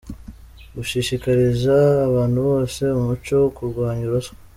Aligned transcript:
Gushishikariza 0.75 1.75
abantu 2.07 2.39
bose 2.49 2.81
umuco 2.99 3.31
wo 3.41 3.49
kurwanya 3.57 4.05
ruswa; 4.11 4.35